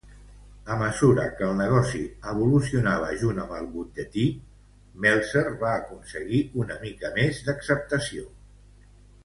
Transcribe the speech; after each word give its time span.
A 0.75 0.75
mesura 0.77 1.25
que 1.39 1.43
el 1.47 1.51
negoci 1.59 2.01
evolucionava 2.31 3.11
junt 3.25 3.43
amb 3.43 3.53
el 3.59 3.69
butlletí, 3.75 4.25
Meltzer 5.05 5.47
va 5.63 5.77
aconseguir 5.83 6.43
una 6.65 6.81
mica 6.87 7.15
més 7.21 7.47
d'acceptació. 7.51 8.29